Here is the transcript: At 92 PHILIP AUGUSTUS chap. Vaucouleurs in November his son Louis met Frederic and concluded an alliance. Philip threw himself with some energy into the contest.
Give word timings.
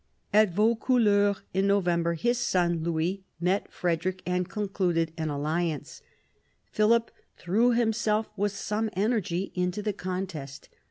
At 0.33 0.55
92 0.55 0.55
PHILIP 0.63 0.71
AUGUSTUS 0.71 0.79
chap. 0.79 0.87
Vaucouleurs 0.87 1.41
in 1.53 1.67
November 1.67 2.13
his 2.15 2.37
son 2.39 2.83
Louis 2.83 3.23
met 3.39 3.71
Frederic 3.71 4.23
and 4.25 4.49
concluded 4.49 5.13
an 5.15 5.29
alliance. 5.29 6.01
Philip 6.71 7.11
threw 7.37 7.73
himself 7.73 8.27
with 8.35 8.51
some 8.55 8.89
energy 8.95 9.51
into 9.53 9.83
the 9.83 9.93
contest. 9.93 10.69